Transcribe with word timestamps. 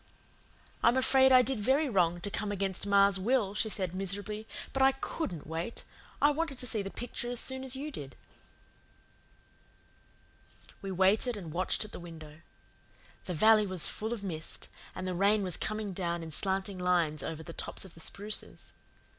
"I'm 0.81 0.97
afraid 0.97 1.31
I 1.31 1.43
did 1.43 1.59
very 1.59 1.87
wrong 1.87 2.21
to 2.21 2.31
come 2.31 2.51
against 2.51 2.87
ma's 2.87 3.19
will," 3.19 3.53
she 3.53 3.69
said 3.69 3.93
miserably, 3.93 4.47
"but 4.73 4.81
I 4.81 4.93
COULDN'T 4.93 5.45
wait. 5.45 5.83
I 6.19 6.31
wanted 6.31 6.57
to 6.57 6.65
see 6.65 6.81
the 6.81 6.89
picture 6.89 7.29
as 7.29 7.39
soon 7.39 7.63
as 7.63 7.75
you 7.75 7.91
did." 7.91 8.15
We 10.81 10.89
waited 10.91 11.37
and 11.37 11.53
watched 11.53 11.85
at 11.85 11.91
the 11.91 11.99
window. 11.99 12.41
The 13.25 13.35
valley 13.35 13.67
was 13.67 13.85
full 13.85 14.11
of 14.11 14.23
mist, 14.23 14.69
and 14.95 15.07
the 15.07 15.13
rain 15.13 15.43
was 15.43 15.55
coming 15.55 15.93
down 15.93 16.23
in 16.23 16.31
slanting 16.31 16.79
lines 16.79 17.21
over 17.21 17.43
the 17.43 17.53
tops 17.53 17.85
of 17.85 17.93
the 17.93 17.99
spruces. 17.99 18.73